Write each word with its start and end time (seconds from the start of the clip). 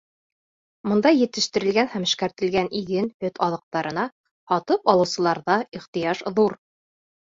Бында 0.91 1.11
етештерелгән 1.15 1.91
һәм 1.91 2.09
эшкәртелгән 2.09 2.71
иген, 2.81 3.13
һөт 3.27 3.39
аҙыҡтарына 3.51 4.09
һатып 4.57 4.93
алыусыларҙа 4.97 5.63
ихтыяж 5.83 6.31
ҙур. 6.39 6.63